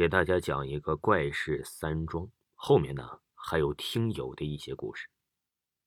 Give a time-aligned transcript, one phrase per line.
[0.00, 5.06] 给大家讲一个怪事三桩，后面呢还有听友的一些故事。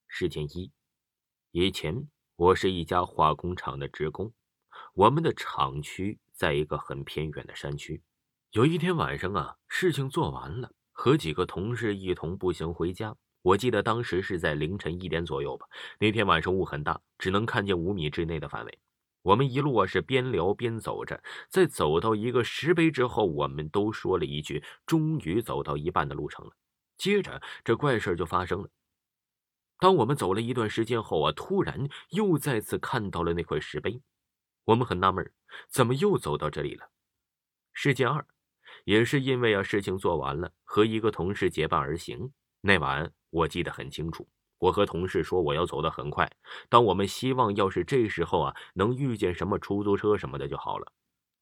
[0.08, 0.72] 事件一：
[1.50, 4.32] 以前我是一家化工厂的职工，
[4.94, 8.04] 我们的厂区在一个很偏远的山区。
[8.52, 13.16] 有一天晚上啊，事情做完了，和几个同事一同步行回家。
[13.42, 15.66] 我记得当时是在凌晨一点左右吧。
[16.00, 18.80] 那天晚上雾很大，只能看见五米之内的范围。
[19.24, 26.52] 我们一路啊是边聊边走着，在走到一个石碑之后，我们都说了一句：“终于走到一半的路程了。”
[26.98, 28.70] 接着，这怪事就发生了。
[29.80, 34.02] 当我们走了一段时间后啊，突然又再次看到了那块石碑，
[34.66, 35.32] 我们很纳闷，
[35.70, 36.90] 怎么又走到这里了？
[37.74, 38.26] 事件二。
[38.86, 42.32] 也是因为啊，事情做完了，和一个同事结伴而行。
[42.62, 44.28] 那晚我记得很清楚，
[44.64, 46.32] 我和同事说我要走得很快。
[46.70, 50.94] 当我们希望要是这时候啊能遇见什么出租车什么的就好了。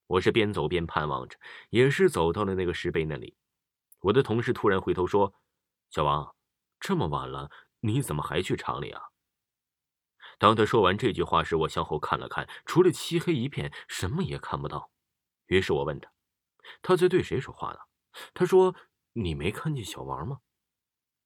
[0.07, 1.38] 我是边走边盼望着，
[1.70, 3.35] 也是走到了那个石碑那里。
[3.99, 5.35] 我的同事突然回头说
[5.91, 6.35] ：“小王，
[6.80, 9.02] 这么晚了，你怎么还去厂里啊？”
[10.39, 14.89] 当他说完这句话时，我向后看了看，除了漆黑一片，什么也看不到。
[15.45, 16.11] 于是我问他。
[16.81, 17.78] 他在对谁说话呢？
[18.33, 18.75] 他说
[19.13, 20.39] ：“你没看见小王吗？”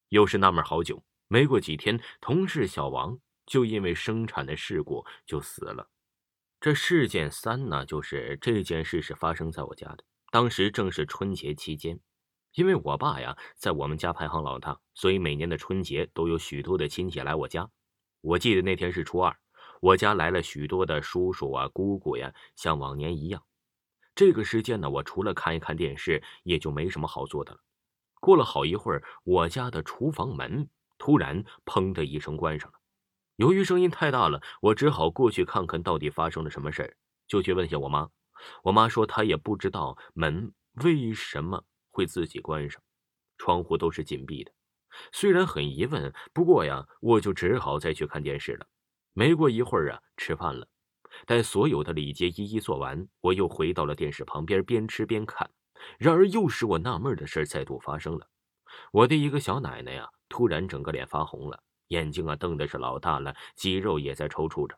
[0.10, 1.04] 又是纳闷好久。
[1.28, 5.90] 没过几天，同事小王就因为生产的事故就死了。
[6.60, 10.04] 这事件三呢，就是这件事是发生在我家的。
[10.32, 12.00] 当时正是春节期间，
[12.54, 17.70] 因为我爸呀在我们家排行老大，所以每年的春节都有许多的亲戚来我家。
[18.22, 19.38] 我记得那天是初二，
[19.82, 23.44] 我家来了许多的叔叔啊、姑姑呀，像往年一样。
[24.16, 27.60] 这个时间呢，我除了看一看电视，也就没什么好做的了。
[28.20, 30.70] 过了好一会儿，我家的厨房门
[31.06, 32.80] 突然“砰”的一声关上了。
[33.36, 38.10] 由于声音太大了，我只好过去看看到底发生了什么事儿，就去问下我妈。
[38.64, 40.52] 我妈说她也不知道门
[40.84, 42.82] 为什么会自己关上，
[43.38, 44.52] 窗户都是紧闭的。
[45.12, 48.66] 虽然很疑问，不过呀，我就只好再去看电视了。
[49.14, 50.68] 没过一会儿啊，吃饭了。
[51.28, 55.48] 待所有的礼节一一做完，我又回到了电视旁边，边吃边看。
[56.00, 58.28] 然而，又使我纳闷的事再度发生了。
[58.92, 64.78] 我的一个小奶奶呀，突然整个脸发红了，眼睛啊瞪的是老大了，肌肉也在抽搐着。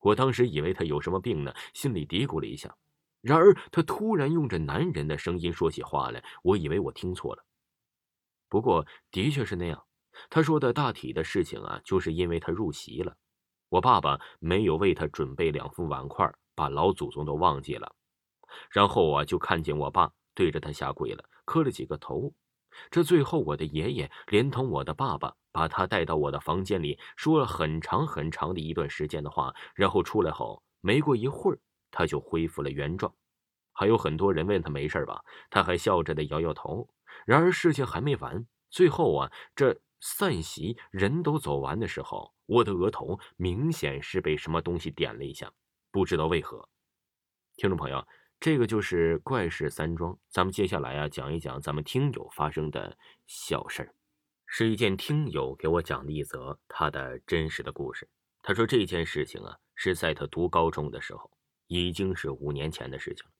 [0.00, 2.76] 我当时以为她有什么病呢，心里嘀咕了一下。
[3.20, 7.44] 然而，她突然用着男人的声音说起话来，我以为我听错了。
[8.48, 9.84] 不过，的确是那样。
[10.28, 13.16] 她说的大体的事情啊，就是因为她入席了。
[13.68, 17.94] 我爸爸没有为她准备两副碗筷，把老祖宗都忘记了。
[18.70, 22.32] 然后啊，就看见我爸对着他下跪了，磕了几个头。
[22.90, 29.54] 这最后，我的爷爷连同我的爸爸把他带到我的房间里，说了很长很长的一段时间的话。
[29.74, 31.58] 然后出来后，没过一会儿，
[31.90, 33.14] 他就恢复了原状。
[33.72, 36.88] 还有很多人问他没事吧，他还笑着的摇摇头。
[37.26, 39.80] 然而事情还没完，最后啊，这。
[40.04, 45.48] 散席，人都走完的时候，我的额头明显是被什么东西点了一下，
[45.92, 46.68] 不知道为何。
[47.54, 48.04] 听众朋友，
[48.42, 50.18] 这个就是怪事三桩。
[50.28, 53.94] 咱们接下来啊，讲一讲咱们听友发生的小事儿，
[54.46, 58.10] 是一件听友给我讲的一则他的真实的故事。
[58.42, 61.30] 他说这件事情啊，是在他读高中的时候，
[61.68, 63.32] 已经是五年前的事情了。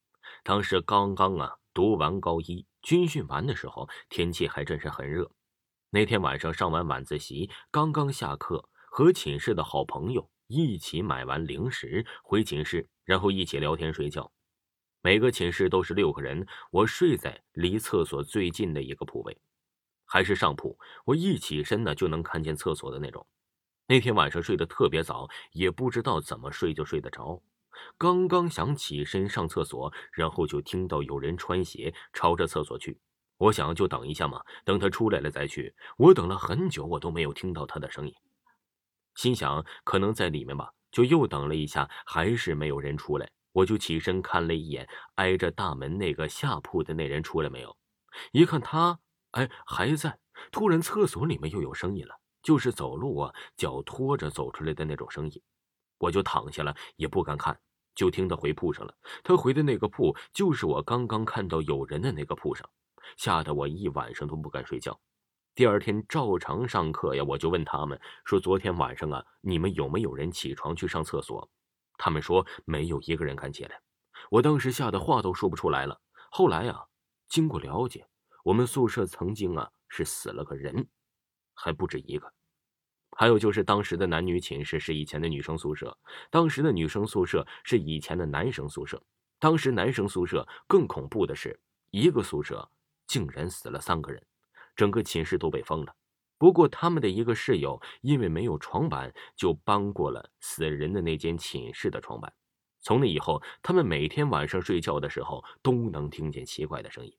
[0.44, 5.28] 当时刚刚啊读完高一，军训完的时候，天气还真是很热。
[5.91, 14.32] 那天晚上上完晚自习，刚刚下课，和寝室的好朋友一起买完零食回寝室，然后一起聊天睡觉。
[15.04, 19.36] 每个寝室都是六个人，我睡在离厕所最近的一个铺位，
[20.04, 20.78] 还是上铺。
[21.04, 23.26] 我一起身呢就能看见厕所的那种。
[23.88, 27.42] 那天晚上睡得特别早，也不知道怎么睡就睡得着。
[27.98, 32.96] 刚刚想起身上厕所，然后就听到有人穿鞋朝着厕所去。
[33.38, 35.74] 我想就等一下嘛，等他出来了再去。
[35.96, 38.14] 我等了很久，我都没有听到他的声音，
[39.16, 43.28] 心想可能在里面吧，就又等了一下，还是没有人出来。
[43.52, 47.76] 我就起身看了一眼挨着大门那个下铺的那人出来没有，
[48.32, 48.98] 一看他，
[49.32, 50.18] 哎，还在。
[50.50, 55.42] 突然厕所里面又有声音了，就是走路啊，脚拖着走出来的那种声音。
[55.98, 57.56] 我就躺下了，也不敢看，
[57.94, 58.94] 就听他回铺上了。
[59.22, 62.68] 他回的那个铺，就是我刚刚看到有人的那个铺上。
[63.16, 64.98] 吓得我一晚上都不敢睡觉。
[65.54, 71.48] 第二天照常上课呀，我就问他们说：“昨天晚上啊，你们有没有人起床去上厕所？”
[72.04, 73.81] 他们说没有一个人敢起来。
[74.28, 76.01] 我当时吓得话都说不出来了。
[76.33, 76.84] 后来啊，
[77.28, 78.09] 经过了解，
[78.43, 80.89] 我们宿舍曾经啊是死了个人，
[81.54, 82.33] 还不止一个。
[83.16, 85.97] 还有就是当时的男女寝室是以前的女生宿舍，
[86.28, 89.01] 当时的女生宿舍是以前的男生宿舍。
[89.39, 91.60] 当时男生宿舍更恐怖的是。
[91.91, 92.69] 一个宿舍
[93.07, 94.27] 竟然死了三个人，
[94.75, 95.95] 整个寝室都被封了。
[96.42, 102.34] 不过他们的一个室友因为没有床板，就搬过了死人的那间寝室的床板。
[102.80, 107.16] 从那以后，他们每天晚上睡觉的时候都能听见奇怪的声音。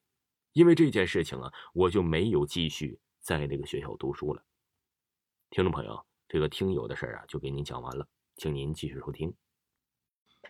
[0.52, 4.44] 因为这件事情啊，我就没有继续在那个学校读书了。
[5.48, 8.06] 听众朋友，这个听友的事儿啊，就给您讲完了，
[8.36, 9.34] 请您继续收听。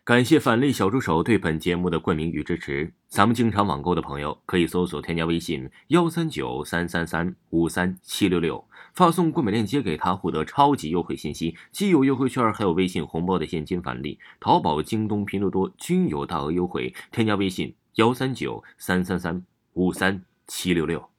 [0.02, 2.92] 感谢返利小助手对本节目的冠名与支持。
[3.08, 8.62] 咱们经常网购的朋友可以搜索添加微信幺三九三三三五三七六六，
[8.92, 14.18] 发送购买链接给他，获得超级优惠信息，既有优惠券，还有微信红包的现金返利。
[14.40, 19.42] 淘宝、京东、拼多多均有大额优惠，添加微信幺三九三三三
[19.72, 21.13] 五三七六六。